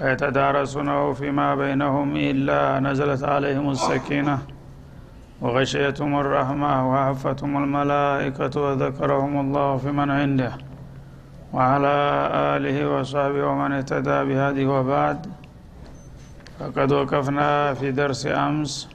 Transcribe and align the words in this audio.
ويتدارسونه 0.00 1.12
فيما 1.12 1.54
بينهم 1.54 2.16
إلا 2.16 2.80
نزلت 2.80 3.22
عليهم 3.24 3.70
السكينة 3.70 4.38
وغشيتهم 5.40 6.20
الرحمة 6.20 6.90
وعفتهم 6.90 7.52
الملائكة 7.64 8.54
وذكرهم 8.62 9.40
الله 9.40 9.76
في 9.76 9.90
من 9.92 10.10
عنده 10.10 10.52
وعلى 11.52 11.94
آله 12.56 12.76
وصحبه 12.92 13.46
ومن 13.46 13.72
اهتدى 13.72 14.18
بهذه 14.28 14.66
وبعد 14.66 15.26
فقد 16.58 16.92
وقفنا 16.92 17.74
في 17.74 17.90
درس 17.90 18.26
أمس 18.26 18.88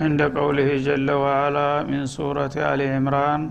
عند 0.00 0.22
قوله 0.22 0.76
جل 0.76 1.10
وعلا 1.10 1.82
من 1.82 2.06
سورة 2.06 2.50
آل 2.56 2.80
عمران 2.82 3.50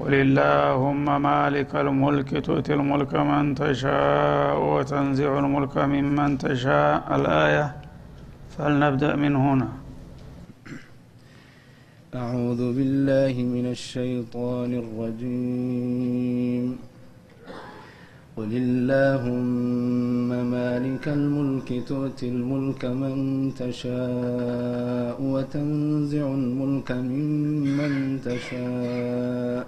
قل 0.00 0.14
اللهم 0.14 1.22
مالك 1.22 1.74
الملك 1.74 2.30
تؤتي 2.46 2.74
الملك 2.74 3.14
من 3.14 3.54
تشاء 3.54 4.54
وتنزع 4.72 5.38
الملك 5.38 5.78
ممن 5.78 6.38
تشاء. 6.38 7.16
الآية 7.16 7.76
فلنبدأ 8.58 9.16
من 9.16 9.36
هنا. 9.36 9.68
أعوذ 12.14 12.62
بالله 12.76 13.34
من 13.42 13.66
الشيطان 13.76 14.70
الرجيم. 14.82 16.66
قل 18.36 18.50
اللهم 18.64 20.28
مالك 20.28 21.08
الملك 21.08 21.68
تؤتي 21.88 22.28
الملك 22.28 22.84
من 22.84 23.14
تشاء 23.60 25.16
وتنزع 25.22 26.26
الملك 26.42 26.90
ممن 26.92 28.20
تشاء. 28.24 29.67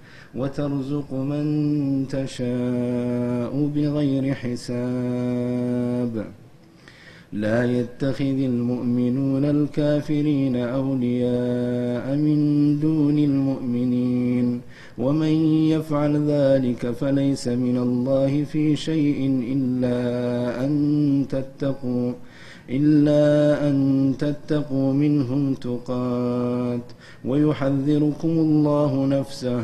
وترزق 0.35 1.13
من 1.13 2.07
تشاء 2.07 3.71
بغير 3.75 4.33
حساب. 4.33 6.25
لا 7.33 7.65
يتخذ 7.65 8.39
المؤمنون 8.53 9.45
الكافرين 9.45 10.55
أولياء 10.55 12.15
من 12.15 12.39
دون 12.79 13.17
المؤمنين. 13.19 14.61
ومن 14.97 15.33
يفعل 15.73 16.13
ذلك 16.27 16.91
فليس 16.91 17.47
من 17.47 17.77
الله 17.77 18.43
في 18.43 18.75
شيء 18.75 19.43
إلا 19.55 19.99
أن 20.65 21.25
تتقوا 21.29 22.13
إلا 22.69 23.23
أن 23.69 23.75
تتقوا 24.19 24.93
منهم 24.93 25.53
تقات. 25.53 26.85
ويحذركم 27.25 28.29
الله 28.29 29.05
نفسه 29.05 29.63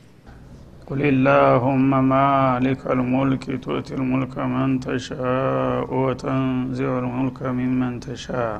قل 0.90 1.00
اللهم 1.12 1.90
مالك 2.16 2.80
الملك 2.96 3.44
تؤتي 3.64 3.92
الملك 4.00 4.34
من 4.54 4.68
تشاء 4.86 5.88
وتنزع 6.02 6.90
الملك 7.02 7.38
ممن 7.58 7.92
تشاء 8.06 8.56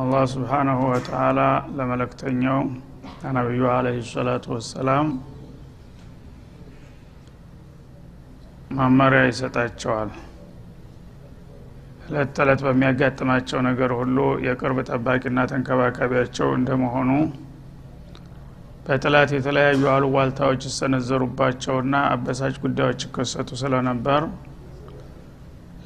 አላህ 0.00 0.22
ስብሓናሁ 0.32 0.80
ወተዓላ 0.90 1.38
ለመለክተኛው 1.78 2.58
ለነቢዩ 3.22 3.62
አለህ 3.76 3.96
ሰላቱ 4.12 4.44
ወሰላም 4.56 5.06
መመሪያ 8.78 9.20
ይሰጣቸዋል 9.30 10.10
እለት 12.08 12.30
ተዕለት 12.36 12.60
በሚያጋጥማቸው 12.66 13.60
ነገር 13.68 13.92
ሁሉ 14.00 14.18
የቅርብ 14.46 14.78
ጠባቂና 14.90 15.38
ተንከባካቢያቸው 15.52 16.48
እንደመሆኑ 16.58 17.10
በጥላት 18.85 19.29
የተለያዩ 19.35 19.83
አሉባልታዎች 19.91 20.61
ይሰነዘሩባቸውና 20.69 21.95
አበሳጭ 22.09 22.55
ጉዳዮች 22.63 23.03
ይከሰቱ 23.07 23.49
ስለነበር 23.61 24.23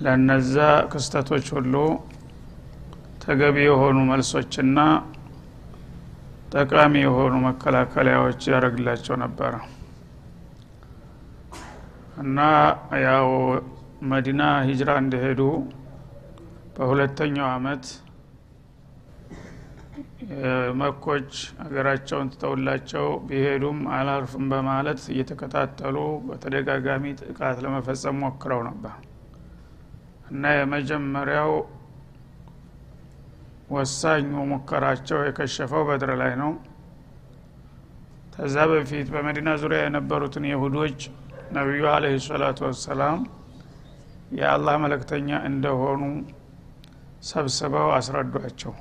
ለነዛ 0.05 0.55
ክስተቶች 0.91 1.47
ሁሉ 1.57 1.75
ተገቢ 3.23 3.57
የሆኑ 3.65 3.97
መልሶችና 4.09 4.79
ጠቃሚ 6.53 6.93
የሆኑ 7.05 7.35
መከላከያዎች 7.47 8.41
ያደረግላቸው 8.51 9.15
ነበረ 9.23 9.53
እና 12.23 12.37
ያው 13.05 13.27
መዲና 14.11 14.43
ሂጅራ 14.67 14.91
እንደሄዱ 15.03 15.41
በሁለተኛው 16.75 17.47
አመት 17.55 17.85
መኮች 20.79 21.31
ሀገራቸውን 21.61 22.27
ትተውላቸው 22.33 23.05
ቢሄዱም 23.27 23.79
አላርፍም 23.95 24.45
በማለት 24.51 25.01
እየተከታተሉ 25.13 25.97
በተደጋጋሚ 26.27 27.03
ጥቃት 27.21 27.57
ለመፈጸም 27.65 28.17
ሞክረው 28.23 28.61
ነበር። 28.67 28.95
እና 30.31 30.53
የመጀመሪያው 30.55 31.51
ወሳኙ 33.69 34.33
ሙከራቸው 34.51 35.19
የከሸፈው 35.23 35.83
በድር 35.87 36.11
ላይ 36.21 36.33
ነው። 36.41 36.51
ከዛ 38.35 38.55
በፊት 38.71 39.07
በመዲና 39.13 39.51
ዙሪያ 39.61 39.79
የነበሩትን 39.83 40.45
የሁዶች 40.49 40.99
ነቢዩ 41.55 41.85
አለህ 41.93 42.13
ሰላቱ 42.27 42.59
ወሰላም 42.67 43.19
የአላህ 44.37 44.75
መለክተኛ 44.83 45.29
እንደሆኑ 45.49 46.01
ሰብስበው 47.29 47.89
አስረዷቸው 47.95 48.73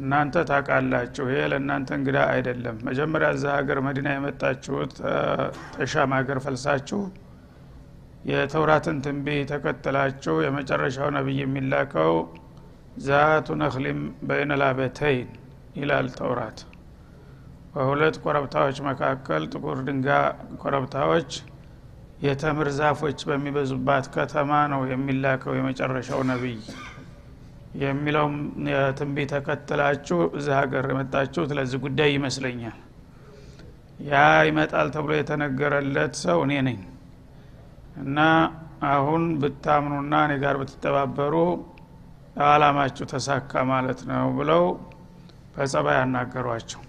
እናንተ 0.00 0.42
ታቃላችሁ 0.48 1.24
ይሄ 1.30 1.40
ለእናንተ 1.52 1.90
እንግዳ 1.98 2.18
አይደለም። 2.32 2.76
መጀመሪያ 2.88 3.28
እዛ 3.36 3.44
ሀገር 3.56 3.78
መዲና 3.86 4.08
የመጣችሁት 4.14 4.94
ተሻም 5.74 6.12
ሀገር 6.18 6.38
ፈልሳችሁ 6.44 7.00
የተውራትን 8.30 8.96
ትንቢት 9.04 9.50
ተከትላችሁ 9.52 10.34
የመጨረሻው 10.44 11.08
ነቢይ 11.16 11.38
የሚላከው 11.42 12.14
ዛቱ 13.04 13.48
ነክሊም 13.60 14.00
በይነላበተይን 14.28 15.28
ይላል 15.76 16.08
ተውራት። 16.18 16.58
በሁለት 17.74 18.16
ኮረብታዎች 18.22 18.78
መካከል 18.88 19.42
ጥቁር 19.52 19.78
ድንጋ 19.86 20.08
ኮረብታዎች 20.62 21.30
የተምር 22.22 22.68
ዛፎች 22.78 23.18
በሚበዙባት 23.28 24.06
ከተማ 24.14 24.52
ነው 24.72 24.82
የሚላከው 24.90 25.52
የመጨረሻው 25.58 26.20
ነቢይ 26.30 26.58
የሚለው 27.82 28.26
ትንቢት 28.98 29.30
ተከትላችሁ 29.34 30.18
እዚ 30.38 30.48
ሀገር 30.58 30.86
የመጣችሁት 30.92 31.50
ለዚህ 31.58 31.78
ጉዳይ 31.84 32.10
ይመስለኛል። 32.16 32.78
ያ 34.06 34.14
ይመጣል 34.48 34.88
ተብሎ 34.94 35.12
የተነገረለት 35.16 36.14
ሰው 36.22 36.38
እኔ 36.46 36.52
ነኝ። 36.68 36.78
እና 38.02 38.18
አሁን 38.90 39.22
ብታምኑና 39.40 40.14
እኔ 40.26 40.34
ጋር 40.42 40.54
ብትተባበሩ 40.60 41.34
አላማችሁ 42.46 43.06
ተሳካ 43.12 43.62
ማለት 43.70 44.00
ነው 44.10 44.28
ብለው 44.38 44.64
በጸባይ 45.54 45.96
ያናገሯቸው 46.00 46.82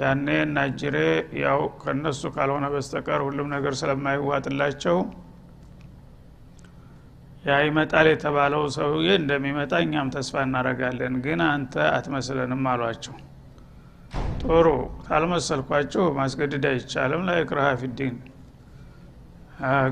ያኔ 0.00 0.26
ናጅሬ 0.52 0.96
ያው 1.42 1.60
ከነሱ 1.80 2.22
ካልሆነ 2.34 2.66
በስተቀር 2.74 3.20
ሁሉም 3.26 3.48
ነገር 3.54 3.74
ስለማይዋጥላቸው 3.80 4.98
ያ 7.44 7.54
ይመጣል 7.64 8.06
የተባለው 8.10 8.62
ሰውዬ 8.74 9.08
እንደሚመጣ 9.20 9.72
እኛም 9.84 10.08
ተስፋ 10.14 10.42
እናደረጋለን 10.46 11.14
ግን 11.24 11.40
አንተ 11.46 11.74
አትመስለንም 11.94 12.64
አሏቸው። 12.72 13.14
ጥሩ 14.42 14.66
ታልመሰልኳችሁ 15.06 16.04
ማስገድድ 16.18 16.64
አይቻልም 16.70 17.22
ላይ 17.28 17.38
ክርሃ 17.50 17.66
ፊዲን 17.80 18.16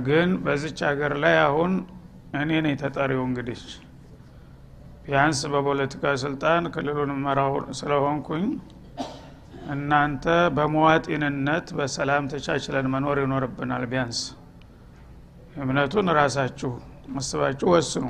ግን 0.07 0.31
በዚች 0.45 0.79
ሀገር 0.89 1.13
ላይ 1.25 1.37
አሁን 1.47 1.73
እኔ 2.41 2.51
ነኝ 2.65 2.75
ተጠሪው 2.83 3.23
እንግዲህ። 3.29 3.61
ቢያንስ 5.05 5.41
በፖለቲካ 5.53 6.13
ስልጣን 6.23 6.65
ክልሉን 6.75 7.13
መራው 7.25 7.55
ስለሆንኩኝ 7.79 8.45
እናንተ 9.75 10.25
በመዋጢንነት 10.57 11.67
በሰላም 11.79 12.29
ተቻችለን 12.33 12.87
መኖር 12.95 13.19
ይኖርብናል 13.25 13.85
ቢያንስ። 13.91 14.21
እምነቱን 15.63 16.09
ራሳችሁ 16.19 16.73
መስባችሁ 17.09 17.69
ወስኑ። 17.75 18.05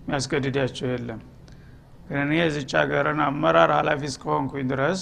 የሚያስገድዳቸው 0.00 0.86
የለም። 0.90 1.20
ግን 2.06 2.18
እኔ 2.22 2.32
የዚች 2.40 2.70
ሀገርን 2.80 3.18
አመራር 3.24 3.70
ሀላፊ 3.76 4.02
እስከሆንኩኝ 4.10 4.66
ድረስ 4.72 5.00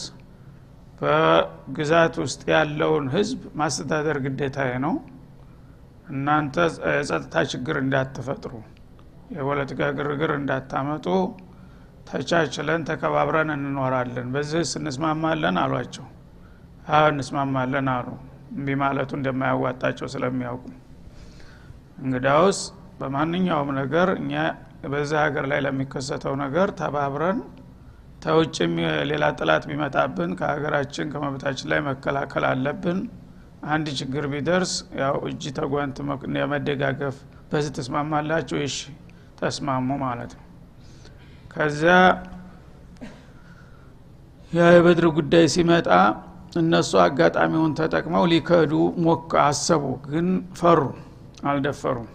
በግዛት 1.01 2.15
ውስጥ 2.23 2.43
ያለውን 2.53 3.07
ህዝብ 3.15 3.41
ማስተዳደር 3.61 4.19
ግዴታዬ 4.25 4.73
ነው። 4.85 4.95
እናንተ 6.11 6.57
የጸጥታ 6.91 7.37
ችግር 7.53 7.77
እንዳትፈጥሩ 7.83 8.53
የፖለቲካ 9.37 9.89
ግርግር 9.97 10.31
እንዳታመጡ 10.37 11.07
ተቻችለን 12.09 12.83
ተከባብረን 12.89 13.51
እንኖራለን። 13.55 14.27
በዚህ 14.35 14.61
እንስማማለን 14.81 15.57
አሏቸው። 15.63 16.07
አዎ 16.91 17.07
እንስማማለን 17.13 17.89
አሉ። 17.95 18.09
እምቢ 18.53 18.75
ማለቱ 18.83 19.11
እንደማያዋጣቸው 19.19 20.07
ስለሚያውቁ። 20.13 20.65
እንግዳውስ 22.03 22.59
በማንኛውም 23.01 23.71
ነገር 23.79 24.09
እኛ 24.21 24.33
በዚህ 24.93 25.19
ሀገር 25.25 25.45
ላይ 25.51 25.61
ለሚከሰተው 25.67 26.35
ነገር 26.43 26.69
ተባብረን 26.81 27.39
ተውጭም 28.23 28.75
ሌላ 29.11 29.25
ጥላት 29.39 29.65
ቢመጣብን 29.71 30.31
ከሀገራችን 30.39 31.11
ከመብታችን 31.13 31.69
ላይ 31.73 31.81
መከላከል 31.89 32.45
አለብን። 32.51 32.99
አንድ 33.67 33.87
ችግር 33.99 34.25
ቢደርስ 34.33 34.73
ያው 35.01 35.17
እጅ 35.29 35.45
ተጓንት 35.59 35.97
የመደጋገፍ 36.39 37.17
በዚህ 37.51 37.73
ተስማማላችሁ 37.79 38.59
እሺ 38.67 38.77
ተስማሙ 39.41 39.89
ማለት 40.05 40.33
ነው። 40.37 40.43
ከዚያ 41.53 41.95
ያ 44.53 44.67
የበድር 44.75 45.07
ጉዳይ 45.17 45.47
ሲመጣ 45.55 45.89
እነሱ 46.61 46.93
አጋጣሚውን 47.05 47.73
ተጠቅመው 47.79 48.25
ሊከዱ 48.33 48.73
ሞክ 49.05 49.33
አሰቡ 49.43 49.85
ግን 50.07 50.29
ፈሩ 50.61 50.81
አልደፈሩም 51.49 52.09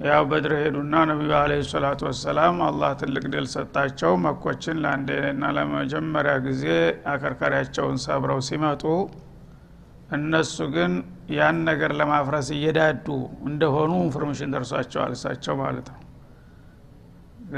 ያው 0.00 0.22
በድር 0.30 0.52
ሄዱና 0.56 0.94
ነቢዩ 1.10 1.30
አለ 1.36 1.52
ሰላቱ 1.68 2.00
ወሰላም 2.08 2.56
አላህ 2.66 2.90
ትልቅ 3.00 3.22
ድል 3.32 3.46
ሰጣቸው። 3.52 4.12
መኮችን 4.24 4.80
ለአንዴና 4.82 5.52
ለመጀመሪያ 5.56 6.34
ጊዜ 6.46 6.64
አከርካሪያቸውን 7.12 7.96
ሰብረው 8.04 8.40
ሲመጡ 8.48 8.82
እነሱ 10.10 10.56
ግን 10.74 10.92
ያን 11.36 11.56
ነገር 11.68 11.92
ለማፍረስ 12.00 12.48
እየዳዱ 12.56 13.06
እንደሆኑ 13.48 13.92
information 14.04 14.52
ደርሷቸዋል 14.54 15.14
እሳቸው 15.16 15.56
ማለት 15.62 15.88
ነው። 15.92 16.00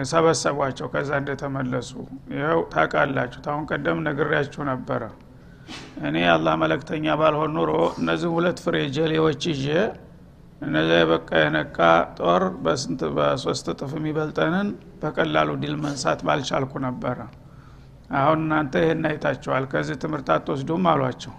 ሰበሰቧቸው 0.06 0.86
ከዛ 0.94 1.10
እንደተመለሱ 1.20 1.90
ይኸው 2.34 2.60
ታቃላችሁ 2.72 3.40
ታሁን 3.46 3.64
ቀደም 3.70 4.00
ነግሬያችሁ 4.06 4.62
ነበረ። 4.70 5.02
እኔ 6.08 6.16
የአላህ 6.34 6.54
መልክተኛ 6.62 7.14
ባልሆን 7.20 7.52
ኑሮ 7.56 7.70
እነዚህ 8.00 8.30
ሁለት 8.36 8.58
ፍሬ 8.64 8.76
ጀሌዎች 8.96 9.42
ይዤ 9.52 9.66
እነዚያ 10.60 10.96
የበቃ 11.00 11.30
የነቃ 11.40 11.78
ጦር 12.18 12.42
በስንት 12.62 13.02
በሶስት 13.16 13.66
እጥፍ 13.72 13.92
የሚበልጠንን 13.96 14.68
በቀላሉ 15.02 15.50
ድል 15.62 15.74
መንሳት 15.84 16.20
ባልቻልኩ 16.26 16.72
ነበረ። 16.86 17.18
አሁን 18.18 18.38
እናንተ 18.44 18.74
ይህን 18.82 19.04
አይታችኋል። 19.08 19.64
ከዚህ 19.72 19.96
ትምህርት 20.02 20.28
አትወስዱም 20.34 20.86
አሏቸው። 20.92 21.34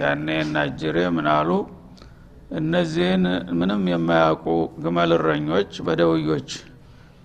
ያኔ 0.00 0.28
ናጅሬ 0.50 0.96
ምን 1.16 1.28
አሉ? 1.34 1.50
እነዚህን 2.56 3.24
ምንም 3.58 3.82
የማያውቁ 3.92 4.46
ግመል 4.82 5.12
እረኞች 5.16 5.72
በደውዮች 5.86 6.50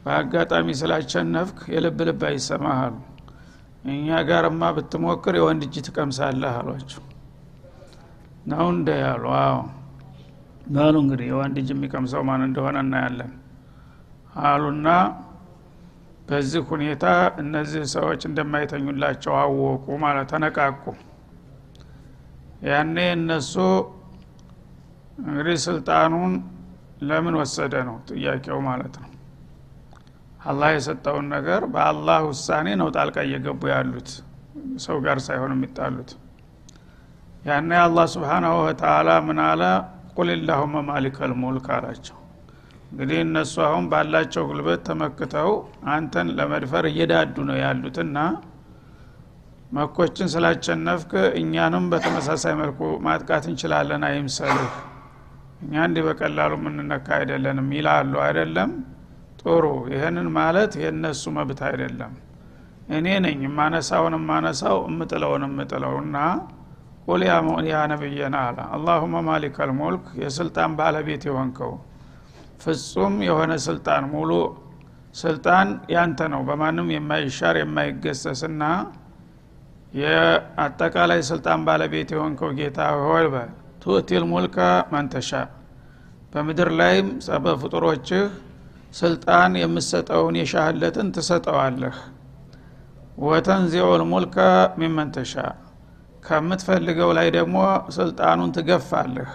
በአጋጣሚ 0.04 0.68
ስላቸነፍክ 0.80 1.60
የልብ 1.74 2.00
ልብ 2.08 2.24
አይሰማህ 2.30 2.80
እኛ 3.92 4.18
ጋርማ 4.28 4.64
ብትሞክር 4.76 5.36
የወንድ 5.38 5.62
እጅ 5.68 5.76
ትቀምሳለህ 5.86 6.56
አሏቸው። 6.60 7.04
ነው 8.52 8.66
እንደ 8.74 8.90
ያሉ 9.04 9.26
አዎ 9.40 9.58
በሉ 10.72 10.96
እንግዲህ 11.04 11.28
የወንድ 11.30 11.56
እጅ 11.62 11.70
የሚቀምሰው 11.74 12.22
ማን 12.28 12.42
እንደሆነ 12.48 12.78
እናያለን። 12.86 13.32
አሉና 14.44 14.90
በዚህ 16.28 16.62
ሁኔታ 16.70 17.06
እነዚህ 17.42 17.84
ሰዎች 17.94 18.22
እንደማይተኙላቸው 18.30 19.34
አወቁ 19.40 19.86
ማለት 20.04 20.28
ተነቃቁ። 20.34 20.84
ያኔ 22.68 22.98
እነሱ 23.18 23.54
እንግዲህ 25.22 25.58
ስልጣኑን 25.66 26.34
ለምን 27.02 27.36
ወሰደ 27.42 27.76
ነው 27.88 27.96
ጥያቄው 28.10 28.60
ማለት 28.68 28.96
ነው። 29.04 29.08
አላህ 30.44 30.70
የሰጠውን 30.76 31.26
ነገር 31.36 31.62
በአላህ 31.74 32.20
ውሳኔ 32.30 32.68
ነው 32.82 32.88
ጣልቃ 32.96 33.18
እየገቡ 33.28 33.62
ያሉት 33.74 34.10
ሰው 34.86 34.98
ጋር 35.06 35.18
ሳይሆን 35.28 35.52
የሚጣሉት። 35.56 36.12
ያኔ 37.46 37.72
አላህ 37.84 38.06
ስብሓናሁ 38.16 38.56
ወተላ 38.66 39.10
ምን 39.28 39.40
አለ 39.46 39.62
ቁል 40.14 40.30
ላሁመ 40.48 40.76
ማሊከል 40.88 41.34
ሙልክ 41.42 41.68
አላቸው። 41.76 42.18
እንግዲህ 42.92 43.20
እነሱ 43.26 43.54
አሁን 43.68 43.84
ባላቸው 43.92 44.44
ጉልበት 44.50 44.82
ተመክተው 44.88 45.52
አንተን 45.92 46.30
ለመድፈር 46.38 46.86
እየዳዱ 46.90 47.36
ነው 47.50 47.58
ያሉትና 47.62 48.18
መኮችን 49.72 50.30
ስላቸነፍክ 50.34 51.12
እኛንም 51.42 51.86
በተመሳሳይ 51.92 52.56
መልኩ 52.62 52.80
ማጥቃት 53.06 53.46
እንችላለን 53.50 54.04
አይምሰልህ። 54.08 54.74
እኛ 55.62 55.74
እንዲህ 55.88 56.04
በቀላሉ 56.08 56.52
የምንነካ 56.60 57.08
አይደለንም 57.18 57.70
ይላሉ። 57.78 58.14
አይደለም? 58.26 58.72
ጥሩ። 59.42 59.64
ይህንን 59.94 60.28
ማለት 60.38 60.74
የእነሱ 60.82 61.24
መብት 61.38 61.62
አይደለም። 61.70 62.14
እኔ 62.90 63.08
ነኝ 63.26 63.40
የማነሳውን 63.48 64.16
የማነሳው 64.18 64.78
እምጥለውን 64.90 65.44
እምጥለው 65.48 65.94
እና 66.04 66.18
ቁል 67.06 67.22
ያ 67.70 67.80
ነቢየና 67.92 68.38
አለ። 68.48 68.58
አላሁመ 68.76 69.22
ማሊከል 69.28 69.72
ሙልክ 69.80 70.06
የስልጣን 70.22 70.72
ባለቤት 70.80 71.24
የሆንከው። 71.30 71.72
ፍጹም 72.64 73.16
የሆነ 73.28 73.52
ስልጣን 73.66 74.04
ሙሉ 74.12 74.32
ስልጣን 75.16 75.68
ያንተ 75.94 76.20
ነው። 76.34 76.42
በማንም 76.50 76.90
የማይሻር 76.96 77.56
የማይገሰስና 77.62 78.64
የአጠቃላይ 79.94 81.22
ስልጣን 81.30 81.60
ባለቤት 81.68 82.10
የሆንከው 82.16 82.52
ጌታ 82.60 82.80
ሆይ 83.02 83.26
በ 83.28 83.38
ቱእቲል 83.84 84.24
ሙልከ 84.30 84.58
መንተሻ 84.94 85.32
በምድር 86.34 86.70
ላይም 86.80 87.08
በፍጡሮችህ 87.46 88.24
ስልጣን 88.94 89.52
የምሰጠውን 89.62 90.36
የሻህለትን 90.40 91.08
ትሰጠዋለህ። 91.16 91.98
ወተንዚዑል 93.22 94.02
ሙልከ 94.12 94.38
ሚመንተሻ 94.80 95.34
ከምትፈልገው 96.24 97.10
ላይ 97.18 97.28
ደግሞ 97.36 97.56
ስልጣኑን 97.96 98.52
ትገፋለህ። 98.58 99.30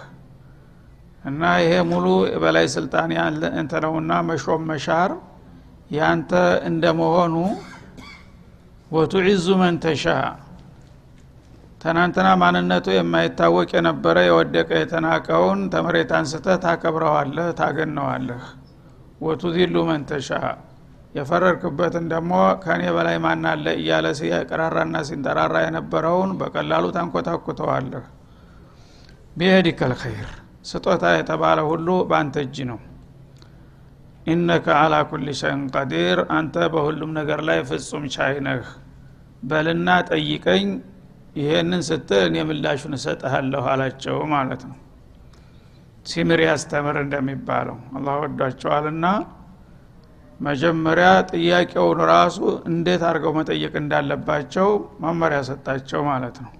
እና 1.23 1.43
ይሄ 1.61 1.71
ሙሉ 1.89 2.05
በላይ 2.43 2.65
ስልጣን 2.75 3.09
ያንተ 3.17 3.73
ነውና 3.85 4.11
መሾም 4.27 4.61
መሻር 4.69 5.11
ያንተ 5.91 6.31
እንደመሆኑ 6.69 7.35
ወቱዒዙ 8.91 9.47
መንተሻ 9.61 10.05
ትናንትና 11.81 12.27
ማንነቱ 12.41 12.87
የማይታወቅ 12.95 13.69
የነበረ 13.75 14.17
የወደቀ 14.27 14.69
የተናቀውን 14.79 15.59
ተመሬት 15.73 16.11
አንስተ 16.17 16.55
ታከብረዋለህ 16.63 17.49
ታገነዋለህ። 17.59 18.43
ወቱዚሉ 19.21 19.75
መንተሻ 19.89 20.29
የፈረርክበትን 21.17 22.05
ደግሞ 22.11 22.33
ከእኔ 22.63 22.83
በላይ 22.95 23.17
ማናለ 23.23 23.65
እያለ 23.79 24.07
ሲቀራራና 24.19 24.97
ሲንጠራራ 25.07 25.55
የነበረውን 25.65 26.31
በቀላሉ 26.39 26.85
ታንኮታኩተዋለህ። 26.95 28.05
ቢየዲከል 29.37 29.93
ኸይር 30.01 30.29
ስጦታ 30.69 31.05
የተባለ 31.15 31.59
ሁሉ 31.69 31.87
በአንተ 32.09 32.37
እጅ 32.45 32.57
ነው። 32.71 32.79
ኢነከ 34.27 34.67
አላ 34.79 34.95
ኩል 35.09 35.27
ሸይን 35.39 35.61
ቀዲር 35.73 36.19
አንተ 36.37 36.55
በሁሉም 36.73 37.11
ነገር 37.19 37.41
ላይ 37.49 37.59
ፍጹም 37.69 38.05
ቻይ 38.15 38.35
በልና 39.43 39.89
ጠይቀኝ 40.09 40.67
ይሄንን 41.35 41.81
ስትል 41.87 42.21
እኔ 42.29 42.37
ምላሹን 42.49 42.93
እሰጥሃለሁ 42.97 43.63
አላቸው 43.73 44.17
ማለት 44.31 44.61
ነው። 44.69 44.77
ሲምር 46.05 46.39
ያስተምር 46.45 46.95
እንደሚባለው 47.03 47.77
አላህ 47.97 48.15
ወዷቸዋልና 48.23 49.05
መጀመሪያ 50.39 51.09
ጥያቄውን 51.31 51.99
ራሱ 52.11 52.37
እንዴት 52.69 53.01
አድርገው 53.07 53.31
መጠየቅ 53.37 53.73
እንዳለባቸው 53.81 54.67
መመሪያ 55.03 55.39
ሰጣቸው 55.47 56.01
ማለት 56.09 56.37
ነው። 56.43 56.51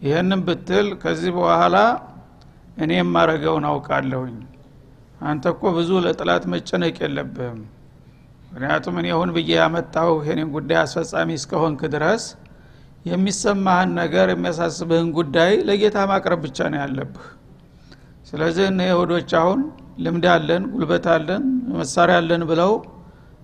ይህንን 0.00 0.40
ብትል 0.46 0.86
ከዚህ 1.02 1.32
በኋላ 1.38 1.76
እኔ 2.78 2.90
የማረገውን 2.98 3.66
አውቃለሁኝ። 3.70 4.38
አንተ 5.22 5.44
እኮ 5.54 5.62
ብዙ 5.76 5.90
ለጥላት 6.06 6.44
መጨነቅ 6.54 6.96
የለብህም። 7.04 7.60
ምክንያቱም 8.48 8.96
እኔ 9.00 9.06
ሁን 9.18 9.30
ብዬ 9.36 9.52
ያመጣው 9.60 10.10
ይሄንን 10.20 10.48
ጉዳይ 10.56 10.78
አስፈጻሚ 10.82 11.30
እስከሆንክ 11.40 11.80
ድረስ 11.94 12.24
የሚሰማህን 13.06 13.90
ነገር 14.00 14.26
የሚያሳስብህን 14.32 15.08
ጉዳይ 15.16 15.52
ለጌታ 15.68 15.96
ማቅረብ 16.10 16.40
ብቻ 16.46 16.68
ነው 16.72 16.78
ያለብህ። 16.82 17.24
ስለዚህ 18.28 18.66
እነ 18.70 18.82
አሁን 19.40 19.60
ልምድ 20.04 20.26
አለን 20.34 20.62
ጉልበት 20.72 21.06
አለን 21.14 21.42
መሳሪያ 21.74 22.14
አለን 22.20 22.42
ብለው 22.50 22.72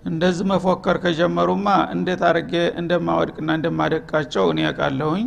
እንደዚህ 0.04 0.44
መፎከር 0.50 0.96
ከጀመሩማ 1.02 1.66
እንዴት 1.94 2.20
አድርጌ 2.28 2.52
እንደማወድቅና 2.80 3.50
እንደማደቃቸው 3.58 4.44
እኔ 4.52 4.60
ያውቃለሁኝ 4.66 5.26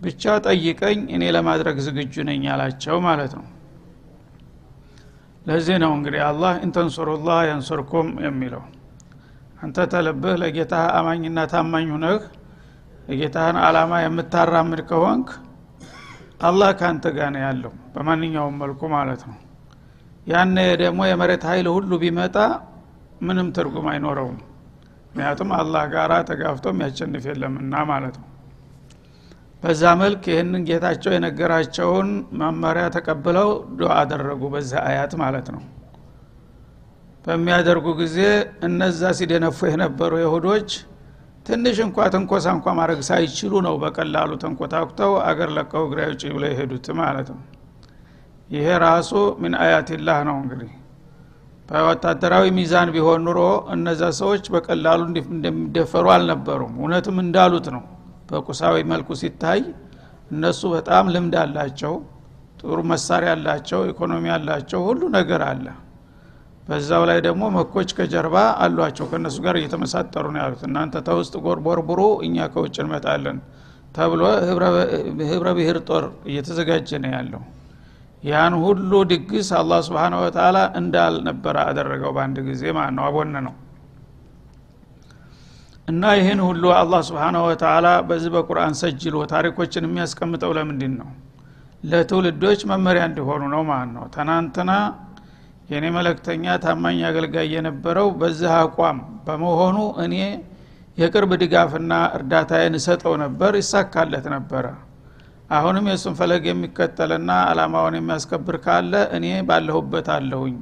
ብቻ 0.00 0.34
ጠይቀኝ 0.46 0.98
እኔ 1.14 1.22
ለማድረግ 1.36 1.76
ዝግጁ 1.86 2.14
ነኝ 2.28 2.42
አላቸው 2.54 2.96
ማለት 3.06 3.32
ነው። 3.38 3.46
ለዚህ 5.46 5.76
ነው 5.82 5.92
እንግዲህ 5.96 6.22
አላህ 6.28 6.52
ኢንተንሱሩላህ 6.66 7.38
የንሱርኩም 7.48 8.08
የሚለው። 8.26 8.62
አንተ 9.62 9.86
ተልብህ 9.92 10.34
ለጌታ 10.42 10.74
አማኝና 10.98 11.38
ታማኝ 11.52 11.86
ሁነህ 11.94 12.20
የጌታህን 13.08 13.56
አላማ 13.64 13.92
የምታራምድ 14.02 14.80
ከሆንክ 14.90 15.28
አላህ 16.40 16.70
ከአንተ 16.80 17.04
ጋር 17.16 17.28
ነው 17.34 17.42
ያለው 17.46 17.72
በማንኛውም 17.94 18.58
መልኩ 18.62 18.80
ማለት 18.94 19.22
ነው። 19.28 19.36
ያነ 20.26 20.56
ደግሞ 20.82 21.00
የመሬት 21.08 21.44
ኃይል 21.50 21.66
ሁሉ 21.74 21.90
ቢመጣ 22.02 22.36
ምንም 23.20 23.48
ትርጉም 23.56 23.86
አይኖረውም። 23.92 24.38
ምክንያቱም 25.08 25.50
አላህ 25.56 25.84
ጋር 25.92 26.10
ተጋፍቶ 26.28 26.66
የሚያሸንፍ 26.72 27.24
የለምና 27.30 27.74
ማለት 27.90 28.16
ነው። 28.20 28.26
በዛ 29.62 29.82
መልክ 30.00 30.22
ይህንን 30.30 30.62
ጌታቸው 30.68 31.12
የነገራቸውን 31.14 32.08
መመሪያ 32.40 32.84
ተቀብለው 32.96 33.48
ዱዓ 33.78 33.92
አደረጉ 34.02 34.42
በዛ 34.52 34.72
አያት 34.88 35.12
ማለት 35.22 35.48
ነው። 35.54 35.62
በሚያደርጉ 37.24 37.86
ጊዜ 38.00 38.18
እነዛ 38.66 39.10
ሲደነፉ 39.18 39.58
የነበሩ 39.70 40.12
የሁዶች 40.22 40.70
ትንሽ 41.46 41.76
እንኳ 41.84 42.06
ተንኮሳ 42.14 42.46
እንኳ 42.56 42.68
ማድረግ 42.78 43.00
ሳይችሉ 43.08 43.52
ነው 43.66 43.74
በቀላሉ 43.82 44.30
ተንኮታኩተው 44.42 45.12
አገር 45.26 45.50
ለቀው 45.56 45.82
እግራ 45.88 46.00
ውጭ 46.10 46.22
ብለው 46.34 46.50
የሄዱት 46.52 46.86
ማለት 47.00 47.28
ነው። 47.34 47.42
ይሄ 48.50 48.66
ራሱ 48.84 49.10
ምን 49.42 49.54
አያትላህ 49.62 50.18
ነው 50.28 50.36
እንግዲህ 50.42 50.70
በወታደራዊ 51.68 52.44
ሚዛን 52.58 52.88
ቢሆን 52.94 53.20
ኑሮ 53.26 53.40
እነዛ 53.74 54.02
ሰዎች 54.20 54.44
በቀላሉ 54.54 55.00
እንደሚደፈሩ 55.30 56.06
አልነበሩም። 56.14 56.72
እውነትም 56.80 57.18
እንዳሉት 57.24 57.66
ነው። 57.74 57.82
በቁሳዊ 58.30 58.76
መልኩ 58.92 59.10
ሲታይ 59.20 59.60
እነሱ 60.30 60.60
በጣም 60.74 61.04
ልምድ 61.14 61.34
አላቸው 61.42 61.94
ጥሩ 62.60 62.78
መሳሪያ 62.92 63.30
አላቸው 63.36 63.80
ኢኮኖሚ 63.90 64.24
አላቸው 64.36 64.80
ሁሉ 64.88 65.02
ነገር 65.16 65.42
አለ። 65.48 65.66
በዛው 66.66 67.02
ላይ 67.10 67.18
ደግሞ 67.26 67.42
መኮች 67.54 67.90
ከጀርባ 67.98 68.36
አሏቸው። 68.64 69.06
ከእነሱ 69.10 69.36
ጋር 69.44 69.56
እየተመሳጠሩ 69.60 70.24
ነው 70.34 70.40
ያሉት። 70.42 70.64
እናንተ 70.68 71.02
ተውስጥ 71.06 71.34
ቦርቡሩ 71.66 72.00
እኛ 72.26 72.48
ከውጭ 72.54 72.76
እንመጣለን 72.84 73.38
ተብሎ 73.94 74.22
ህብረ 75.30 75.46
ብሔር 75.56 75.78
ጦር 75.88 76.04
እየተዘጋጀ 76.30 76.90
ነው 77.04 77.12
ያለው 77.16 77.42
ያን 78.22 78.54
ሁሉ 78.62 78.92
ድግስ 79.10 79.48
አላህ 79.58 79.80
ስብሓን 79.86 80.14
ወተላ 80.20 80.58
እንዳልነበረ 80.78 81.56
አደረገው 81.68 82.10
በአንድ 82.16 82.38
ጊዜ 82.48 82.62
ማለት 82.76 82.94
ነው። 82.96 83.04
አቦነ 83.08 83.34
ነው። 83.46 83.54
እና 85.88 86.04
ይህን 86.18 86.40
ሁሉ 86.46 86.64
አላህ 86.78 87.00
ስብሓናሁ 87.08 87.42
ወተላ 87.50 87.86
በዚህ 88.08 88.30
በቁርአን 88.34 88.74
ሰጅሎ 88.80 89.16
ታሪኮችን 89.30 89.86
የሚያስቀምጠው 89.86 90.50
ለምንድን 90.58 90.94
ነው? 91.00 91.08
ለትውልዶች 91.84 92.60
መመሪያ 92.70 93.02
እንዲሆኑ 93.10 93.42
ነው 93.54 93.62
ማለት 93.70 93.90
ነው። 93.96 94.04
ትናንትና 94.14 94.70
የእኔ 95.70 95.86
መለክተኛ 95.96 96.44
ታማኝ 96.62 97.00
አገልጋይ 97.08 97.48
የነበረው 97.54 98.08
በዚህ 98.20 98.50
አቋም 98.58 98.98
በመሆኑ 99.26 99.76
እኔ 100.04 100.14
የቅርብ 100.98 101.32
ድጋፍና 101.42 101.94
እርዳታዬን 102.16 102.76
እሰጠው 102.78 103.14
ነበር 103.24 103.52
ይሳካለት 103.60 104.26
ነበረ 104.34 104.66
አሁንም 105.50 105.84
የእሱን 105.88 106.14
ፈለግ 106.18 106.42
የሚከተልና 106.48 107.30
አላማውን 107.50 107.94
የሚያስከብር 107.98 108.56
ካለ 108.64 108.94
እኔ 109.16 109.26
ባለሁበት 109.48 110.08
አለሁኝ 110.16 110.56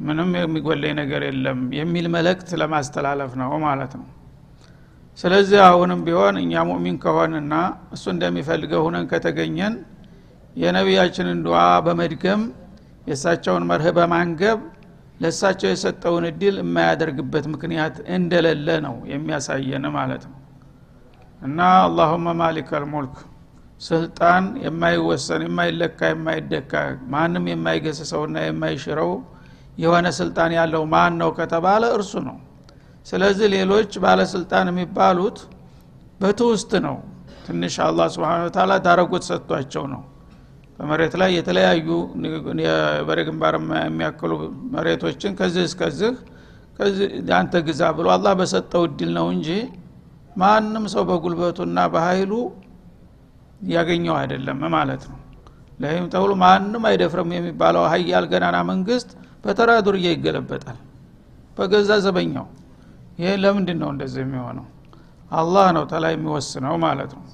ምንም 0.00 0.30
የሚጎለኝ 0.38 0.92
ነገር 1.00 1.22
የለም 1.28 1.60
የሚል 1.78 2.06
መልእክት 2.14 2.48
ለማስተላለፍ 2.60 3.32
ነው 3.40 3.52
ማለት 3.66 3.92
ነው። 4.00 4.06
ስለዚህ 5.18 5.58
አሁንም 5.66 6.00
ቢሆን 6.06 6.36
እኛ 6.42 6.62
ሙእሚን 6.70 6.96
ከሆንና 7.04 7.54
እሱ 7.94 8.04
እንደሚፈልገው 8.14 8.82
ሁነን 8.86 9.04
ከተገኘን 9.12 9.74
የነቢያችንን 10.54 11.38
ዱዓ 11.46 11.60
በመድገም 11.86 12.42
የእሳቸውን 13.06 13.64
መርህ 13.70 13.92
በማንገብ 13.98 14.60
ለእሳቸው 15.20 15.68
የሰጠውን 15.72 16.24
እድል 16.30 16.56
የማያደርግበት 16.62 17.44
ምክንያት 17.52 17.96
እንደሌለ 18.16 18.68
ነው 18.86 18.96
የሚያሳየን 19.12 19.86
ማለት 19.96 20.24
ነው። 20.30 20.38
እና 21.40 21.58
አላሁመ 21.84 22.34
ማሊከል 22.40 22.84
ሙልክ 22.92 23.16
ስልጣን 23.80 24.44
የማይወሰን 24.64 25.42
የማይለካ 25.46 26.08
የማይደካ 26.12 26.72
ማንም 27.12 27.44
የማይገስሰውና 27.50 28.36
የማይሽረው 28.44 29.10
የሆነ 29.78 30.06
ስልጣን 30.18 30.50
ያለው 30.58 30.82
ማን 30.92 31.14
ነው 31.22 31.30
ከተባለ 31.38 31.84
እርሱ 31.96 32.12
ነው። 32.28 32.36
ስለዚህ 33.06 33.46
ሌሎች 33.56 33.90
ባለስልጣን 34.04 34.66
የሚባሉት 34.70 35.38
በትውስጥ 36.20 36.72
ነው። 36.86 36.96
ትንሽ 37.46 37.74
አላህ 37.86 38.06
ስብን 38.14 38.48
ታላ 38.56 38.72
ዳረጎት 38.86 39.24
ሰጥቷቸው 39.28 39.84
ነው። 39.92 40.02
በመሬት 40.78 41.14
ላይ 41.20 41.30
የተለያዩ 41.36 41.88
የበሬ 42.64 43.18
ግንባር 43.28 43.54
የሚያክሉ 43.80 44.32
መሬቶችን 44.74 45.32
ከዚህ 45.38 45.62
እስከዚህ 45.68 46.14
ከዚህ 46.78 47.06
አንተ 47.38 47.60
ግዛ 47.68 47.82
ብሎ 47.98 48.06
አላህ 48.16 48.32
በሰጠው 48.40 48.82
እድል 48.88 49.10
ነው 49.18 49.26
እንጂ 49.34 49.48
ማንም 50.36 50.84
ሰው 50.94 51.04
በጉልበቱና 51.10 51.78
በኃይሉ 51.94 52.32
ያገኘው 53.72 54.14
አይደለም 54.20 54.60
ማለት 54.74 55.02
ነው። 55.10 55.18
ለይም 55.80 56.04
ተብሎ 56.12 56.32
ማንም 56.42 56.84
አይደፍርም 56.90 57.30
የሚባለው 57.36 57.84
ሀያል 57.92 58.24
ገናና 58.32 58.58
መንግስት 58.70 59.08
በተራ 59.44 59.70
ዱርዬ 59.86 60.06
ይገለበጣል። 60.08 60.78
በገዛ 61.56 61.90
ዘበኛው። 62.04 62.46
ይህ 63.18 63.34
ለምንድን 63.42 63.78
ነው 63.82 63.90
እንደዚህ 63.94 64.20
የሚሆነው? 64.24 64.66
አላህ 65.30 65.66
ነው 65.76 65.84
ተላይ 65.92 66.12
የሚወስነው 66.16 66.74
ማለት 66.84 67.10
ነው። 67.16 67.24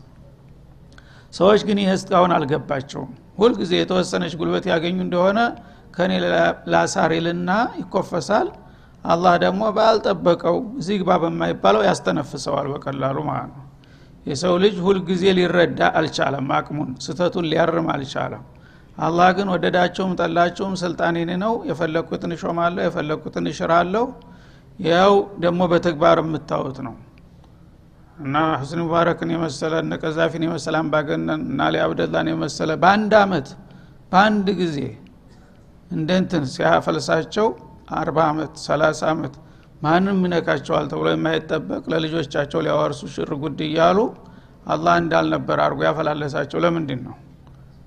ሰዎች 1.33 1.61
ግን 1.69 1.79
ይህ 1.83 1.91
እስካሁን 1.97 2.33
አልገባቸውም። 2.37 3.11
ሁልጊዜ 3.38 3.73
የተወሰነች 3.79 4.33
ጉልበት 4.41 4.64
ያገኙ 4.73 4.99
እንደሆነ 5.07 5.38
ከኔ 5.97 6.12
ላሳሪልና 6.73 7.50
ይኮፈሳል። 7.81 8.49
አላህ 9.05 9.35
ደግሞ 9.45 9.62
ባልጠበቀው 9.76 10.57
እዚህ 10.81 10.97
ግባ 11.00 11.12
በማይባለው 11.23 11.83
ያስተነፍሰዋል 11.88 12.67
በቀላሉ 12.73 13.19
ማለት 13.31 13.52
ነው 13.57 13.67
የሰው 14.26 14.55
ልጅ 14.62 14.75
ሁልጊዜ 14.85 15.23
ሊረዳ 15.38 15.81
አልቻለም 15.99 16.49
አቅሙን 16.57 16.91
ስተቱን 17.05 17.47
ሊያርም 17.50 17.87
አልቻለም። 17.95 18.43
አላህ 18.99 19.29
ግን 19.37 19.49
ወደዳቸውም 19.52 20.12
ጠላቸውም 20.21 20.75
ስልጣን 20.83 21.14
የኔ 21.21 21.33
ነው 21.43 21.55
የፈለግኩትን 21.69 22.33
እሾማለሁ 22.37 22.83
የፈለግኩትን 22.87 23.47
እሽራለሁ። 23.52 24.05
ያው 24.87 25.12
ደግሞ 25.41 25.62
በተግባር 25.73 26.19
የምታዩት 26.23 26.79
ነው። 26.87 26.95
እና 28.19 28.37
ሁስኒ 28.61 28.81
ሙባረክን 28.85 29.31
የመሰለ 29.35 29.75
እነ 29.85 29.95
የመሰለ 30.47 30.75
አምባገነን 30.83 31.43
እና 31.47 31.61
አሊ 31.69 31.76
የመሰለ 32.33 32.71
በአንድ 32.83 33.12
አመት 33.23 33.49
በአንድ 34.12 34.49
ጊዜ 34.61 34.79
እንደንትን 35.91 36.45
ሲያፈልሳቸው 36.52 37.47
አርባ 37.97 38.19
አመት 38.31 38.52
ሰላሳ 38.67 39.00
አመት 39.12 39.35
ማንም 39.82 40.18
ይነካቸዋል 40.24 40.84
ተብሎ 40.90 41.06
የማይጠበቅ 41.12 41.82
ለልጆቻቸው 41.92 42.60
ሊያወርሱ 42.66 43.00
ሽር 43.14 43.30
ጉድ 43.42 43.60
እያሉ 43.66 43.99
አላህ 44.66 44.95
እንዳልነበር 45.02 45.58
አድርጎ 45.64 45.80
ያፈላለሳቸው 45.86 46.58
ለምንድን 46.64 47.00
ነው? 47.06 47.14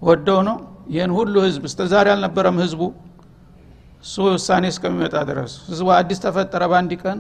ወደው 0.02 0.40
ነው? 0.48 0.58
ይህን 0.94 1.12
ሁሉ 1.18 1.34
ህዝብ 1.46 1.64
እስተ 1.70 1.82
ዛሬ 1.94 2.08
አልነበረም 2.14 2.58
ህዝቡ። 2.64 2.82
እሱ 4.04 4.16
ውሳኔ 4.28 4.66
እስከሚመጣ 4.74 5.16
ድረስ 5.30 5.54
ህዝቡ 5.70 5.88
አዲስ 5.98 6.20
ተፈጠረ 6.26 6.64
በአንድ 6.72 6.92
ቀን። 7.04 7.20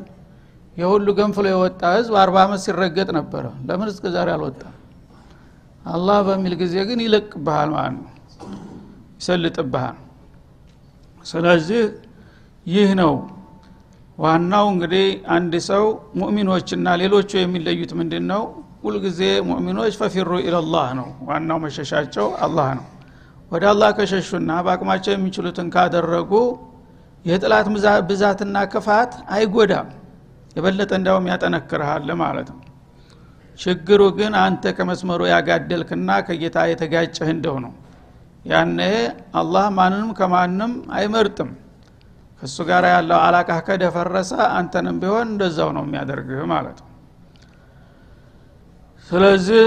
የሁሉ 0.78 1.08
ገንፍሎ 1.20 1.46
የወጣ 1.54 1.82
ህዝብ 1.98 2.14
አርባ 2.22 2.36
ዓመት 2.46 2.62
ሲረገጥ 2.66 3.08
ነበረ። 3.18 3.46
ለምን 3.68 3.88
እስከ 3.94 4.06
ዛሬ 4.16 4.30
አልወጣም? 4.36 4.74
አላህ 5.86 6.18
በሚል 6.28 6.54
ጊዜ 6.62 6.76
ግን 6.90 7.00
ይለቅብሃል 7.06 7.70
ማለት 7.76 7.96
ነው። 7.98 8.12
ይሰልጥብሃል። 9.20 9.98
ስለዚህ 11.26 11.82
ይህ 12.66 12.90
ነው 13.02 13.14
ዋናው 14.18 14.66
እንግዲህ 14.74 15.06
አንድ 15.36 15.54
ሰው 15.68 15.84
ሙእሚኖችና 16.20 16.88
ሌሎቹ 17.02 17.32
የሚለዩት 17.40 17.92
ምንድን 18.00 18.26
ነው 18.32 18.44
ሁልጊዜ 18.84 19.20
ሙእሚኖች 19.48 19.94
ፈፊሩ 20.02 20.30
ኢለላህ 20.44 20.88
ነው። 21.00 21.08
ዋናው 21.30 21.58
መሸሻቸው 21.64 22.28
አላህ 22.46 22.68
ነው። 22.80 22.86
ወደ 23.52 23.64
አላህ 23.72 23.90
ከሸሹና 23.98 24.52
በአቅማቸው 24.66 25.14
የሚችሉትን 25.14 25.68
ካደረጉ 25.76 26.32
የጥላት 27.26 27.68
ብዛትና 28.10 28.58
ክፋት 28.74 29.14
አይጎዳም። 29.36 29.90
የበለጠ 30.58 30.92
እንዲያውም 31.00 31.28
ያጠነክርሃል 31.32 32.10
ማለት 32.22 32.50
ነው። 32.54 32.62
ችግሩ 33.60 34.02
ግን 34.18 34.34
አንተ 34.44 34.74
ከመስመሩ 34.78 35.22
ያጋደልክና 35.32 36.10
ከጌታ 36.28 36.58
የተጋጨህ 36.72 37.30
እንደው 37.36 37.58
ነው። 37.66 37.74
ያነ 38.46 38.80
አላህ 39.40 39.66
ማንንም 39.78 40.10
ከማንም 40.18 40.74
አይመርጥም 40.98 41.52
ከእሱ 42.42 42.58
ጋር 42.70 42.84
ያለው 42.94 43.18
አላቃህ 43.26 43.60
ከደፈረሰ 43.68 44.32
አንተንም 44.58 44.98
ቢሆን 45.02 45.28
እንደዛው 45.30 45.70
ነው 45.78 45.84
የሚያደርግህ 45.86 46.42
ማለት 46.52 46.78
ነው። 46.84 46.92
ስለዚህ 49.08 49.64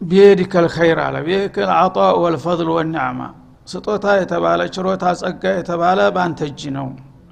ቢየዲከ 0.00 0.54
ልኸይር 0.64 0.98
አለ። 1.04 1.16
ቢየዲከ 1.26 1.58
ልዓጣ 1.70 1.96
ወልፈضል 2.22 2.70
ወኒዕማ 2.76 3.20
ስጦታ 3.68 4.06
የተባለ 4.20 4.60
ችሮታ 4.74 5.04
ጸጋ 5.20 5.44
የተባለ 5.56 6.00
በአንተ 6.14 6.40
እጅ 6.50 6.62
ነው። 6.76 6.88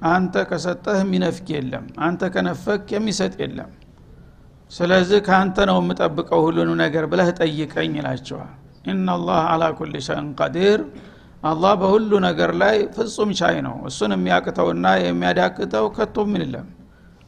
አንተ 0.07 0.35
ከሰጠህ 0.49 0.97
የሚነፍቅ 1.01 1.47
የለም። 1.55 1.85
አንተ 2.07 2.21
ከነፈክ 2.33 2.87
የሚሰጥ 2.95 3.33
የለም። 3.41 3.69
ስለዚህ 4.71 5.19
ከአንተ 5.27 5.57
ነው 5.69 5.77
የምጠብቀው 5.81 6.41
ሁሉንም 6.45 6.77
ነገር 6.83 7.03
ብለህ 7.11 7.29
ጠይቀኝ 7.39 7.93
ይላቸዋል። 7.99 8.51
ኢናላህ 8.85 9.39
አላ 9.51 9.63
ኩል 9.77 9.93
ሸይን 10.07 10.27
ቀዲር 10.39 10.81
አላህ 11.43 11.73
በሁሉ 11.81 12.11
ነገር 12.25 12.51
ላይ 12.61 12.77
ፍጹም 12.95 13.31
ቻይ 13.39 13.57
ነው። 13.65 13.75
እሱን 13.89 14.11
የሚያቅተውና 14.15 14.85
የሚያዳክተው 15.01 15.85
ከቶ 15.97 16.15
የለም። 16.35 16.67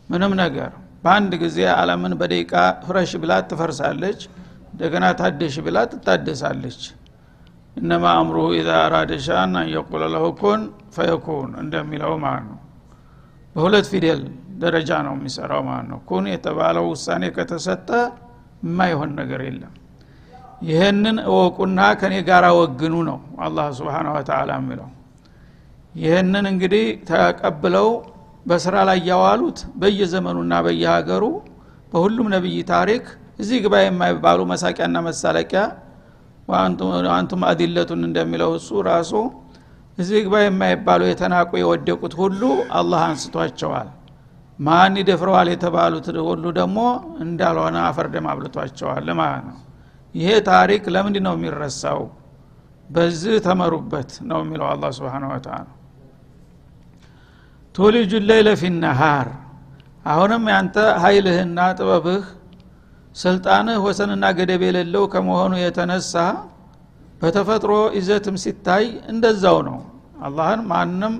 ምንም 0.09 0.31
ነገር። 0.41 0.71
በአንድ 1.03 1.33
ጊዜ 1.43 1.59
አለምን 1.73 2.13
በደቂቃ 2.21 2.53
ፍረሽ 2.85 3.11
ብላት 3.21 3.45
ትፈርሳለች 3.51 4.21
እንደገና 4.71 5.05
ታደሽ 5.19 5.55
ብላት 5.65 5.91
ትታደሳለች። 5.95 6.81
እነማ 7.77 8.05
አምሩሁ 8.19 8.47
ኢዛ 8.57 8.69
አራደ 8.85 9.11
አንየቁለ 9.43 10.03
ለሁ 10.13 10.25
ኩን 10.41 10.61
ፈየኩን 10.95 11.51
እንደሚለው 11.63 12.13
ማለት 12.25 12.45
ነው? 12.49 12.57
በሁለት 13.55 13.87
ፊደል 13.91 14.21
ደረጃ 14.63 14.91
ነው 15.05 15.13
የሚሰራው 15.17 15.61
ማለት 15.69 15.87
ነው? 15.91 15.99
ኩን 16.09 16.25
የተባለው 16.33 16.85
ውሳኔ 16.91 17.23
ከተሰጠ 17.37 17.89
የማይሆን 18.63 19.11
ነገር 19.21 19.41
የለም 19.47 19.73
ይህንን 20.61 21.17
እወቁና 21.25 21.79
ከኔ 21.99 22.13
ጋር 22.29 22.45
ወግኑ 22.57 22.95
ነው 23.09 23.17
አላህ 23.45 23.67
ስብሓን 23.77 24.07
ወተላ 24.15 24.49
የሚለው። 24.59 24.87
ይህንን 25.95 26.45
እንግዲህ 26.51 26.85
ተቀብለው 27.09 27.87
በስራ 28.45 28.75
ላይ 28.89 28.99
ያዋሉት 29.09 29.59
በየዘመኑና 29.81 30.53
በየሀገሩ 30.65 31.23
በሁሉም 31.91 32.27
ነቢይ 32.33 32.57
ታሪክ 32.71 33.05
እዚህ 33.39 33.57
ግባ 33.65 33.75
የማይባሉ 33.83 34.39
መሳቂያና 34.51 34.97
መሳለቂያ 35.07 35.61
አንቱም 37.13 37.41
አዲለቱን 37.49 38.01
እንደሚለው 38.07 38.51
እሱ 38.59 38.69
ራሱ 38.89 39.13
እዚህ 39.97 40.19
ግባ 40.25 40.35
የማይባሉ 40.43 41.01
የተናቁ 41.09 41.51
የወደቁት 41.61 42.13
ሁሉ 42.21 42.41
አላህ 42.79 43.01
አንስቷቸዋል። 43.07 43.89
ማን 44.59 44.93
ይደፍረዋል 45.01 45.47
የተባሉት 45.53 46.07
ሁሉ 46.27 46.45
ደግሞ 46.57 46.79
እንዳልሆነ 47.25 47.77
አፈርደም 47.85 48.25
አብልቷቸዋል 48.31 49.07
ማለት 49.19 49.43
ነው 49.49 49.57
ይሄ 50.15 50.29
ታሪክ 50.49 50.83
ለምንድ 50.93 51.17
ነው 51.25 51.33
የሚረሳው? 51.37 51.99
በዚህ 52.89 53.35
ተመሩበት 53.45 54.11
ነው 54.29 54.39
የሚለው 54.43 54.67
አላ 54.69 54.85
ስብን 54.97 55.25
ወተላ 55.31 55.57
ቱልጁ 57.75 58.11
ለይለ 58.29 58.49
ፊነሃር 58.61 59.27
አሁንም 60.05 60.43
ያንተ 60.51 60.75
ሀይልህና 61.03 61.59
ጥበብህ 61.79 62.23
ስልጣንህ 63.15 63.77
ወሰንና 63.85 64.25
ገደብ 64.37 64.61
የሌለው 64.65 65.03
ከመሆኑ 65.13 65.53
የተነሳ 65.61 66.13
በተፈጥሮ 67.21 67.71
ይዘትም 67.97 68.35
ሲታይ 68.43 68.85
እንደዛው 69.11 69.57
ነው። 69.67 69.77
አላህን 70.25 70.61
ማንም 70.71 71.15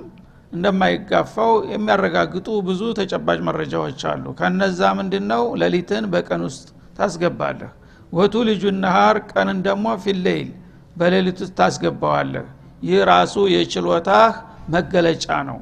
እንደማይጋፋው 0.52 1.52
የሚያረጋግጡ 1.72 2.48
ብዙ 2.68 2.82
ተጨባጭ 2.98 3.38
መረጃዎች 3.48 4.00
አሉ። 4.12 4.24
ከነዛ 4.40 4.80
ምንድን 4.98 5.24
ነው 5.32 5.42
ሌሊትን 5.62 6.06
በቀን 6.14 6.42
ውስጥ 6.48 6.66
ታስገባለህ 6.98 7.70
ወቱ 8.12 8.34
ልጁ 8.48 8.62
ነሃር 8.82 9.16
ቀንን 9.30 9.58
ደግሞ 9.66 9.86
ፊሌይል 10.04 10.48
በሌሊት 10.96 11.38
ውስጥ 11.42 11.54
ታስገባዋለህ። 11.60 12.46
ይህ 12.82 13.00
ራሱ 13.10 13.34
የችሎታህ 13.54 14.32
መገለጫ 14.74 15.26
ነው 15.48 15.58